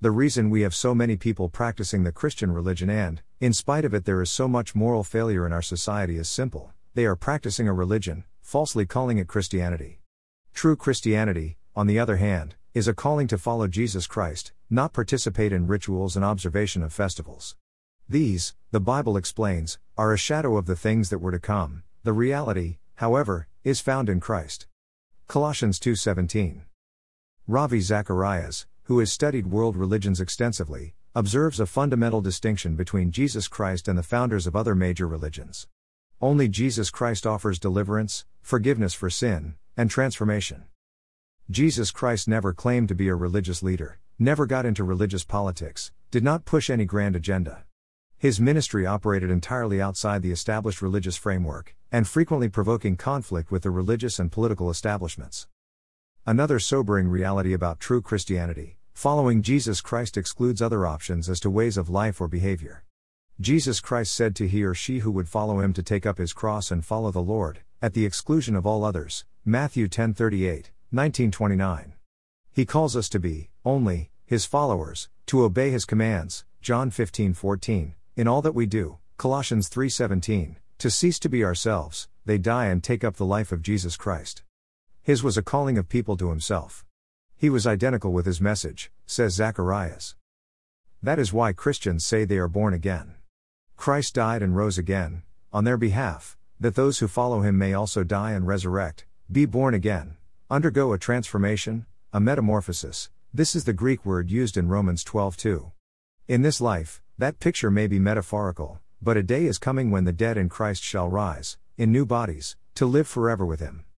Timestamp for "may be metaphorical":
107.70-108.80